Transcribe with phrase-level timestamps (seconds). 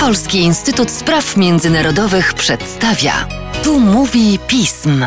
[0.00, 3.12] Polski Instytut Spraw Międzynarodowych przedstawia.
[3.64, 5.06] Tu mówi pism.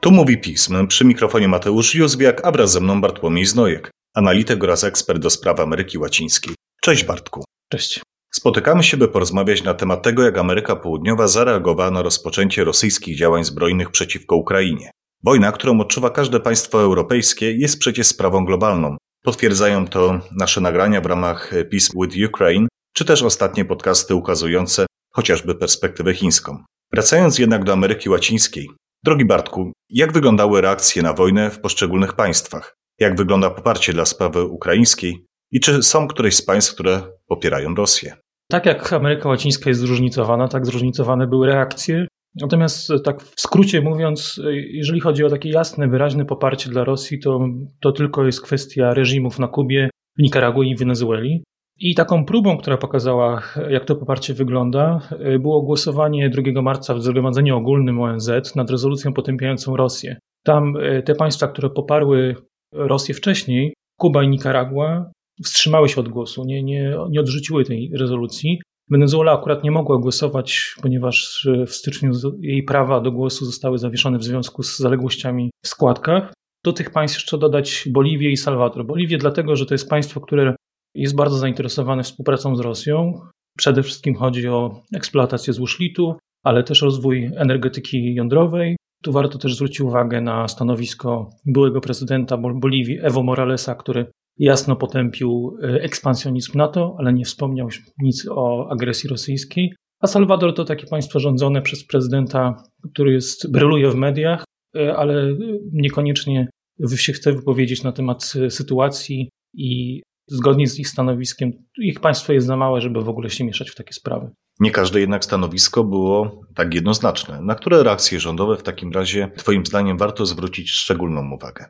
[0.00, 0.86] Tu mówi pism.
[0.86, 5.60] Przy mikrofonie Mateusz Józwiak, a wraz ze mną Bartłomiej Znojek, analityk oraz ekspert do spraw
[5.60, 6.54] Ameryki Łacińskiej.
[6.82, 7.44] Cześć Bartku.
[7.72, 8.00] Cześć.
[8.30, 13.44] Spotykamy się, by porozmawiać na temat tego, jak Ameryka Południowa zareagowała na rozpoczęcie rosyjskich działań
[13.44, 14.90] zbrojnych przeciwko Ukrainie.
[15.24, 18.96] Wojna, którą odczuwa każde państwo europejskie, jest przecież sprawą globalną.
[19.22, 25.54] Potwierdzają to nasze nagrania w ramach Peace with Ukraine, czy też ostatnie podcasty ukazujące chociażby
[25.54, 26.58] perspektywę chińską.
[26.92, 28.68] Wracając jednak do Ameryki Łacińskiej.
[29.04, 32.74] Drogi Bartku, jak wyglądały reakcje na wojnę w poszczególnych państwach?
[32.98, 35.26] Jak wygląda poparcie dla sprawy ukraińskiej?
[35.52, 38.16] I czy są któreś z państw, które popierają Rosję?
[38.50, 42.06] Tak jak Ameryka Łacińska jest zróżnicowana, tak zróżnicowane były reakcje.
[42.34, 44.40] Natomiast tak w skrócie mówiąc,
[44.72, 47.40] jeżeli chodzi o takie jasne, wyraźne poparcie dla Rosji, to,
[47.80, 51.44] to tylko jest kwestia reżimów na Kubie, w Nikaragui i Wenezueli.
[51.80, 55.08] I taką próbą, która pokazała, jak to poparcie wygląda,
[55.40, 60.18] było głosowanie 2 marca w Zgromadzeniu Ogólnym ONZ nad rezolucją potępiającą Rosję.
[60.44, 62.36] Tam e, te państwa, które poparły
[62.72, 65.10] Rosję wcześniej, Kuba i Nikaragua,
[65.44, 68.60] wstrzymały się od głosu, nie, nie, nie odrzuciły tej rezolucji.
[68.90, 74.24] Wenezuela akurat nie mogła głosować, ponieważ w styczniu jej prawa do głosu zostały zawieszone w
[74.24, 76.32] związku z zaległościami w składkach.
[76.64, 78.86] Do tych państw jeszcze dodać Boliwię i Salwador.
[78.86, 80.54] Boliwię dlatego, że to jest państwo, które
[80.94, 83.20] jest bardzo zainteresowane współpracą z Rosją.
[83.58, 86.14] Przede wszystkim chodzi o eksploatację złóż litu,
[86.44, 88.76] ale też rozwój energetyki jądrowej.
[89.02, 94.06] Tu warto też zwrócić uwagę na stanowisko byłego prezydenta Boliwii Evo Moralesa, który
[94.38, 97.68] jasno potępił e, ekspansjonizm NATO, ale nie wspomniał
[98.02, 99.74] nic o agresji rosyjskiej.
[100.00, 104.44] A Salwador to takie państwo rządzone przez prezydenta, który jest, bryluje w mediach,
[104.76, 105.36] e, ale
[105.72, 106.48] niekoniecznie
[106.96, 112.46] się chce wypowiedzieć na temat e, sytuacji i zgodnie z ich stanowiskiem, ich państwo jest
[112.46, 114.30] za małe, żeby w ogóle się mieszać w takie sprawy.
[114.60, 117.40] Nie każde jednak stanowisko było tak jednoznaczne.
[117.42, 121.64] Na które reakcje rządowe w takim razie, Twoim zdaniem, warto zwrócić szczególną uwagę?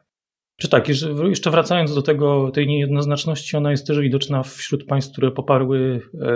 [0.61, 0.89] Czy tak,
[1.29, 6.27] jeszcze wracając do tego, tej niejednoznaczności, ona jest też widoczna wśród państw, które poparły e,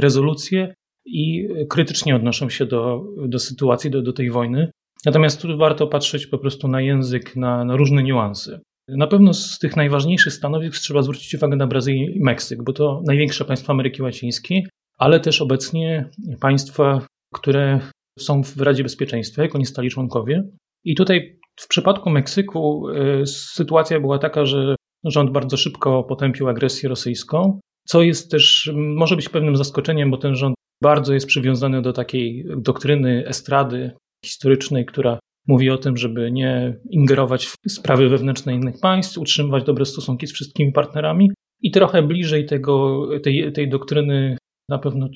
[0.00, 0.74] rezolucję
[1.06, 4.70] i krytycznie odnoszą się do, do sytuacji, do, do tej wojny.
[5.06, 8.60] Natomiast tu warto patrzeć po prostu na język, na, na różne niuanse.
[8.88, 13.02] Na pewno z tych najważniejszych stanowisk trzeba zwrócić uwagę na Brazylię i Meksyk, bo to
[13.06, 14.66] największe państwa Ameryki Łacińskiej,
[14.98, 16.10] ale też obecnie
[16.40, 17.80] państwa, które
[18.18, 20.42] są w Radzie Bezpieczeństwa, jako nie stali członkowie.
[20.84, 26.88] I tutaj w przypadku Meksyku y, sytuacja była taka, że rząd bardzo szybko potępił agresję
[26.88, 31.92] rosyjską, co jest też, może być pewnym zaskoczeniem, bo ten rząd bardzo jest przywiązany do
[31.92, 33.92] takiej doktryny estrady
[34.24, 39.84] historycznej, która mówi o tym, żeby nie ingerować w sprawy wewnętrzne innych państw, utrzymywać dobre
[39.84, 41.30] stosunki z wszystkimi partnerami.
[41.62, 44.38] I trochę bliżej tego, tej, tej doktryny
[44.70, 45.08] na pewno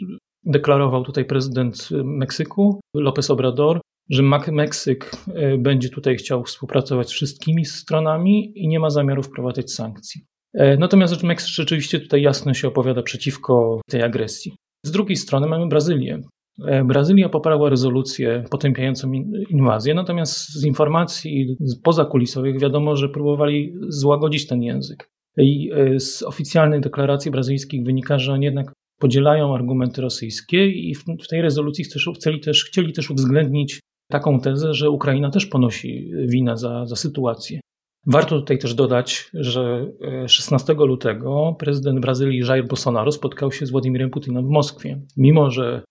[0.44, 4.22] deklarował tutaj prezydent Meksyku, López Obrador, że
[4.52, 10.24] Meksyk e, będzie tutaj chciał współpracować z wszystkimi stronami i nie ma zamiaru wprowadzać sankcji.
[10.54, 14.54] E, natomiast Meksyk rzeczywiście tutaj jasno się opowiada przeciwko tej agresji.
[14.86, 16.22] Z drugiej strony mamy Brazylię.
[16.66, 19.12] E, Brazylia poparła rezolucję potępiającą
[19.50, 25.10] inwazję, natomiast z informacji pozakulisowych wiadomo, że próbowali złagodzić ten język.
[25.38, 31.42] I z oficjalnej deklaracji brazylijskich wynika, że oni jednak podzielają argumenty rosyjskie i w tej
[31.42, 31.84] rezolucji
[32.16, 33.80] chcieli też, chcieli też uwzględnić
[34.10, 37.60] taką tezę, że Ukraina też ponosi winę za, za sytuację.
[38.06, 39.92] Warto tutaj też dodać, że
[40.26, 45.00] 16 e, lutego prezydent Brazylii Jair Bolsonaro spotkał się z Władimirem Putinem w Moskwie.
[45.16, 45.82] Mimo, że e,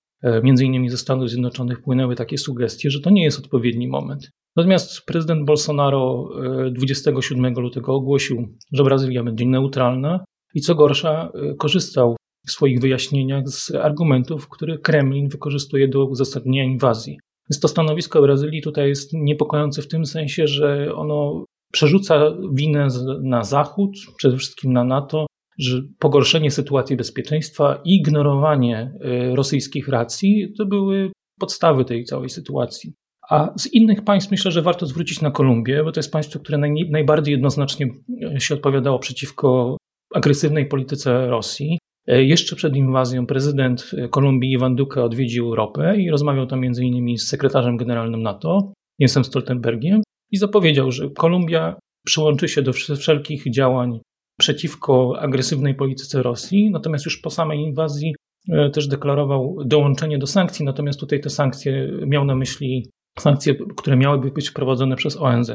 [0.43, 4.29] między innymi ze Stanów Zjednoczonych płynęły takie sugestie, że to nie jest odpowiedni moment.
[4.55, 6.29] Natomiast prezydent Bolsonaro
[6.71, 12.15] 27 e, lutego ogłosił, że Brazylia będzie neutralna i co gorsza, korzystał
[12.47, 17.17] w swoich wyjaśnieniach z argumentów, które Kremlin wykorzystuje do uzasadnienia inwazji.
[17.49, 22.87] Więc to stanowisko Brazylii tutaj jest niepokojące w tym sensie, że ono przerzuca winę
[23.23, 25.25] na Zachód, przede wszystkim na NATO,
[25.59, 28.93] że pogorszenie sytuacji bezpieczeństwa i ignorowanie
[29.31, 32.93] y, rosyjskich racji to były podstawy tej całej sytuacji.
[33.29, 36.57] A z innych państw myślę, że warto zwrócić na Kolumbię, bo to jest państwo, które
[36.57, 37.87] naj, najbardziej jednoznacznie
[38.35, 39.77] y, się odpowiadało przeciwko
[40.15, 41.79] agresywnej polityce Rosji.
[42.07, 47.17] E, jeszcze przed inwazją prezydent Kolumbii Iwan Duque odwiedził Europę i rozmawiał tam m.in.
[47.17, 50.01] z sekretarzem generalnym NATO, Jensem Stoltenbergiem,
[50.31, 51.75] i zapowiedział, że Kolumbia
[52.05, 53.99] przyłączy się do wszelkich działań
[54.39, 58.15] przeciwko agresywnej polityce Rosji, natomiast już po samej inwazji
[58.49, 63.97] e, też deklarował dołączenie do sankcji, natomiast tutaj te sankcje miał na myśli sankcje, które
[63.97, 65.51] miałyby być wprowadzone przez ONZ.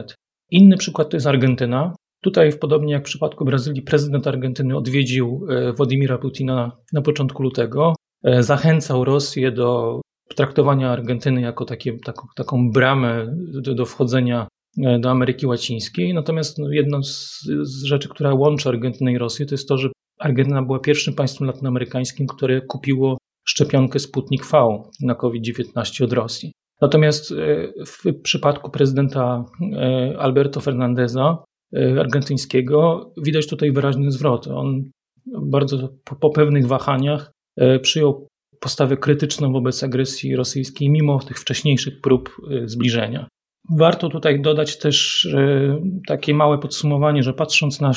[0.51, 5.47] Inny przykład to jest Argentyna, Tutaj, podobnie jak w przypadku Brazylii, prezydent Argentyny odwiedził
[5.77, 7.95] Władimira Putina na początku lutego.
[8.41, 10.01] Zachęcał Rosję do
[10.37, 13.27] traktowania Argentyny jako takie, taką, taką bramę
[13.63, 14.49] do, do wchodzenia
[15.01, 16.15] do Ameryki Łacińskiej.
[16.15, 19.89] Natomiast no, jedną z, z, rzeczy, która łączy Argentynę i Rosję, to jest to, że
[20.19, 23.19] Argentyna była pierwszym państwem latynoamerykańskim, które kupiło
[23.49, 26.53] szczepionkę Sputnik V na COVID-19 od Rosji.
[26.81, 27.37] Natomiast e,
[27.87, 31.45] w przypadku prezydenta e, Alberto Fernandeza,
[31.77, 34.47] e, argentyńskiego, widać tutaj wyraźny zwrot.
[34.47, 34.83] On
[35.43, 37.33] bardzo po, po pewnych wahaniach
[37.83, 38.27] przyjął
[38.61, 43.29] postawę krytyczną wobec agresji rosyjskiej, mimo tych wcześniejszych prób zbliżenia.
[43.71, 45.29] Warto tutaj dodać też
[46.07, 47.93] takie małe podsumowanie, że patrząc na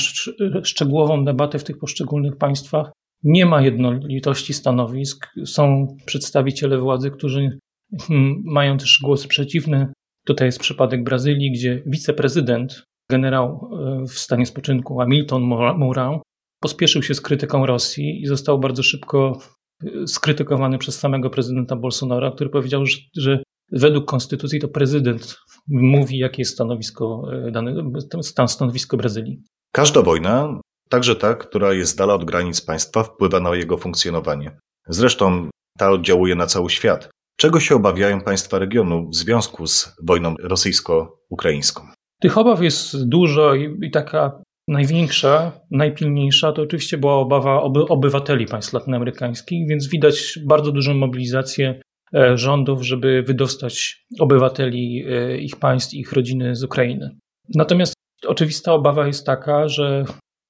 [0.63, 2.92] szczegółową debatę w tych poszczególnych państwach,
[3.24, 5.27] nie ma jednolitości stanowisk.
[5.45, 7.60] Są przedstawiciele władzy, którzy
[8.07, 9.94] hmm, mają też głosy przeciwne.
[10.25, 13.69] Tutaj jest przypadek Brazylii, gdzie wiceprezydent, generał
[14.01, 15.44] e, w stanie spoczynku Hamilton
[15.80, 16.19] Mourão,
[16.62, 19.39] pospieszył się z krytyką Rosji i został bardzo szybko
[19.83, 25.38] e, skrytykowany przez samego prezydenta Bolsonaro, który powiedział, że, że według konstytucji to prezydent
[25.68, 27.74] mówi, jakie jest stanowisko, e, dane,
[28.21, 29.44] stan stanowisko Brazylii.
[29.71, 34.51] Każda wojna Także ta, która jest dala od granic państwa, wpływa na jego funkcjonowanie.
[34.88, 37.10] Zresztą ta oddziałuje na cały świat.
[37.38, 41.81] Czego się obawiają państwa regionu w związku z wojną rosyjsko-ukraińską?
[42.21, 48.45] Tych obaw jest dużo i, i taka największa, najpilniejsza to oczywiście była obawa oby, obywateli
[48.45, 51.81] państw latynoamerykańskich, więc widać bardzo dużą mobilizację
[52.35, 57.09] rządów, żeby wydostać obywateli e, ich państw, ich rodziny z Ukrainy.
[57.56, 57.94] Natomiast
[58.27, 60.06] oczywista obawa jest taka, że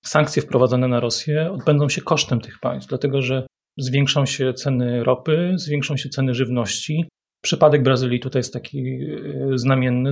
[0.06, 3.47] sankcje wprowadzone na Rosję odbędą się kosztem tych państw, dlatego że
[3.77, 7.06] zwiększą się ceny ropy, zwiększą się ceny żywności.
[7.44, 10.11] Przypadek Brazylii tutaj jest taki e, znamienny,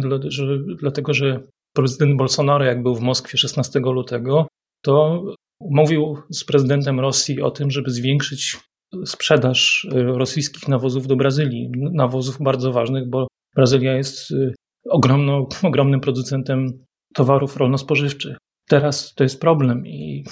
[0.79, 1.39] dlatego że
[1.75, 4.47] prezydent Bolsonaro, jak był w Moskwie 16 lutego,
[4.83, 5.23] to
[5.61, 8.57] mówił z prezydentem Rosji o tym, żeby zwiększyć
[9.05, 11.71] sprzedaż e, rosyjskich nawozów do Brazylii.
[11.93, 14.51] Nawozów bardzo ważnych, bo Brazylia jest e,
[14.89, 18.37] ogromną, ogromnym producentem towarów rolno-spożywczych.
[18.69, 20.23] Teraz to jest problem i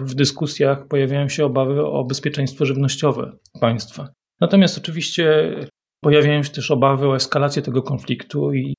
[0.00, 4.08] w dyskusjach pojawiają się obawy o bezpieczeństwo żywnościowe państwa.
[4.40, 5.54] Natomiast oczywiście
[6.00, 8.74] pojawiają się też obawy o eskalację tego konfliktu i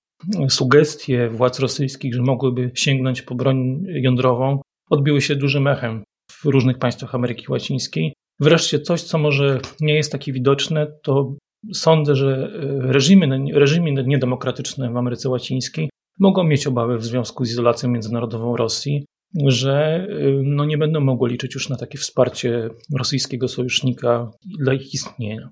[0.49, 6.77] sugestie władz rosyjskich, że mogłyby sięgnąć po broń jądrową, odbiły się dużym echem w różnych
[6.77, 8.13] państwach Ameryki Łacińskiej.
[8.39, 11.33] Wreszcie coś, co może nie jest takie widoczne, to
[11.73, 15.89] sądzę, że reżimy, reżimy niedemokratyczne w Ameryce Łacińskiej
[16.19, 19.05] mogą mieć obawy w związku z izolacją międzynarodową Rosji,
[19.45, 24.93] że y, no nie będą mogły liczyć już na takie wsparcie rosyjskiego sojusznika dla ich
[24.93, 25.49] istnienia.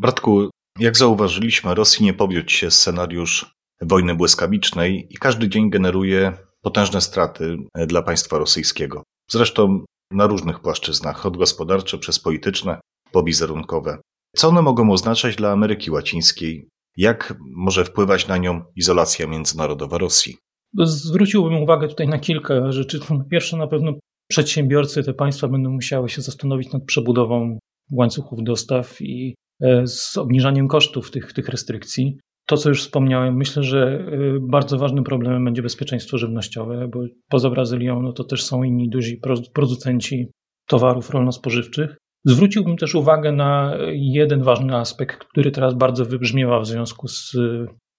[0.00, 6.32] Bratku, jak zauważyliśmy, Rosji nie powiódł się scenariusz wojny błyskawicznej i każdy dzień generuje
[6.62, 9.02] potężne straty e, dla państwa rosyjskiego.
[9.30, 12.80] Zresztą na różnych płaszczyznach, od gospodarcze przez polityczne
[13.12, 13.98] po wizerunkowe.
[14.36, 20.36] Co one mogą oznaczać dla Ameryki Łacińskiej, jak może wpływać na nią izolacja międzynarodowa Rosji?
[20.78, 23.00] Zwróciłbym uwagę tutaj na kilka rzeczy.
[23.30, 23.92] Pierwsze, na pewno
[24.30, 27.58] przedsiębiorcy, te państwa będą musiały się zastanowić nad przebudową
[27.92, 32.18] łańcuchów dostaw i e, z obniżaniem kosztów tych, tych restrykcji.
[32.50, 37.50] To, co już wspomniałem, myślę, że e, bardzo ważnym problemem będzie bezpieczeństwo żywnościowe, bo poza
[37.50, 39.20] Brazylią no to też są inni duzi
[39.54, 40.30] producenci
[40.68, 41.96] towarów rolno-spożywczych.
[42.24, 47.36] Zwróciłbym też uwagę na jeden ważny aspekt, który teraz bardzo wybrzmiewa w związku z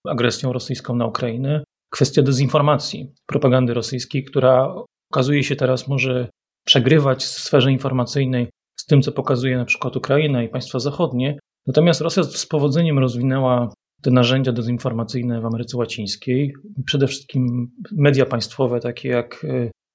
[0.07, 1.63] agresją rosyjską na Ukrainę.
[1.91, 4.75] Kwestia dezinformacji, propagandy rosyjskiej, która
[5.11, 6.29] okazuje się teraz może
[6.65, 11.39] przegrywać w sferze informacyjnej z tym, co pokazuje na przykład Ukraina i państwa zachodnie.
[11.67, 13.69] Natomiast Rosja z powodzeniem rozwinęła
[14.01, 16.53] te narzędzia dezinformacyjne w Ameryce Łacińskiej.
[16.85, 19.45] Przede wszystkim media państwowe, takie jak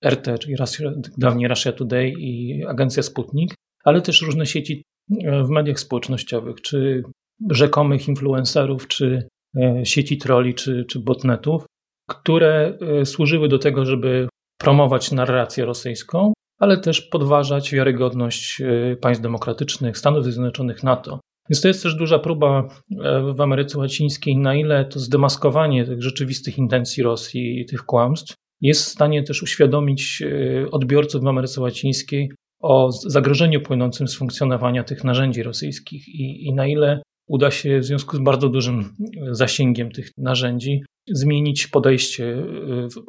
[0.05, 4.83] RT, czyli Russia, dawniej Russia Today i agencja Sputnik, ale też różne sieci
[5.25, 7.03] e, w mediach społecznościowych, czy
[7.51, 11.67] rzekomych influencerów, czy e, sieci troli, czy, czy botnetów,
[12.09, 18.63] które służyły do tego, żeby promować narrację rosyjską, ale też podważać wiarygodność
[19.01, 21.21] państw demokratycznych, Stanów Zjednoczonych, NATO.
[21.51, 22.69] Więc to jest też duża próba
[23.35, 28.83] w Ameryce Łacińskiej, na ile to zdemaskowanie tych rzeczywistych intencji Rosji i tych kłamstw jest
[28.85, 30.23] w stanie też uświadomić
[30.71, 32.31] odbiorców w Ameryce Łacińskiej,
[32.63, 37.85] o zagrożeniu płynącym z funkcjonowania tych narzędzi rosyjskich i, i na ile uda się w
[37.85, 38.95] związku z bardzo dużym
[39.31, 42.43] zasięgiem tych narzędzi zmienić podejście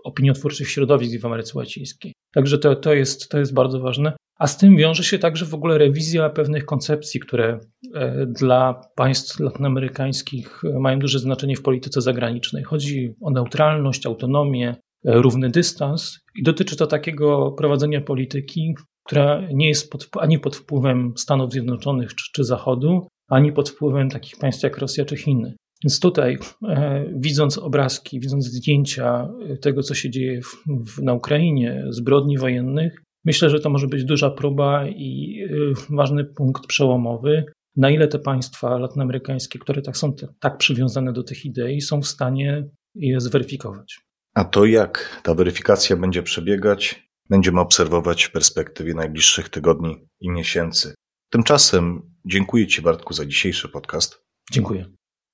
[0.03, 2.13] opiniotwórczych środowisk w Ameryce Łacińskiej.
[2.34, 4.13] Także to, to, jest, to jest bardzo ważne.
[4.39, 7.60] A z tym wiąże się także w ogóle rewizja pewnych koncepcji, które
[7.96, 12.63] e, dla państw latynoamerykańskich mają duże znaczenie w polityce zagranicznej.
[12.63, 14.75] Chodzi o neutralność, autonomię,
[15.06, 18.75] równy dystans i dotyczy to takiego prowadzenia polityki,
[19.06, 24.10] która nie jest pod, ani pod wpływem Stanów Zjednoczonych czy, czy Zachodu, ani pod wpływem
[24.10, 25.56] takich państw jak Rosja czy Chiny.
[25.84, 29.29] Więc tutaj, e, widząc obrazki, widząc zdjęcia
[29.62, 34.03] tego, co się dzieje w, w, na Ukrainie, zbrodni wojennych, myślę, że to może być
[34.03, 40.13] duża próba i e, ważny punkt przełomowy, na ile te państwa latynoamerykańskie, które tak są
[40.39, 44.00] tak przywiązane do tych idei, są w stanie je zweryfikować.
[44.34, 50.96] A to jak ta weryfikacja będzie przebiegać, będziemy obserwować w perspektywie najbliższych tygodni i miesięcy.
[51.29, 54.22] Tymczasem dziękuję Ci, Bartku, za dzisiejszy podcast.
[54.51, 54.86] Dziękuję.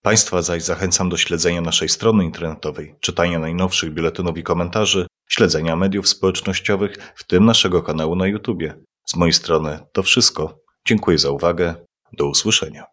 [0.05, 6.07] Państwa zaś zachęcam do śledzenia naszej strony internetowej, czytania najnowszych biuletynów i komentarzy, śledzenia mediów
[6.07, 8.63] społecznościowych, w tym naszego kanału na YouTube.
[9.05, 10.59] Z mojej strony to wszystko.
[10.87, 11.75] Dziękuję za uwagę.
[12.17, 12.92] Do usłyszenia.